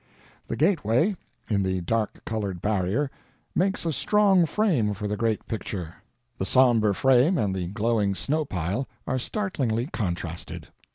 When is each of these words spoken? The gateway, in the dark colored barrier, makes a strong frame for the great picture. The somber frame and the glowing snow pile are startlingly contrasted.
The 0.47 0.55
gateway, 0.55 1.15
in 1.47 1.61
the 1.61 1.81
dark 1.81 2.25
colored 2.25 2.59
barrier, 2.59 3.11
makes 3.53 3.85
a 3.85 3.93
strong 3.93 4.47
frame 4.47 4.95
for 4.95 5.07
the 5.07 5.15
great 5.15 5.47
picture. 5.47 5.93
The 6.39 6.43
somber 6.45 6.93
frame 6.95 7.37
and 7.37 7.53
the 7.55 7.67
glowing 7.67 8.15
snow 8.15 8.43
pile 8.43 8.87
are 9.05 9.19
startlingly 9.19 9.89
contrasted. 9.93 10.69